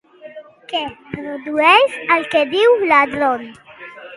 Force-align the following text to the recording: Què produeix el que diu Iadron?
Què 0.71 0.79
produeix 1.11 1.99
el 2.17 2.27
que 2.33 2.43
diu 2.55 2.77
Iadron? 2.89 3.49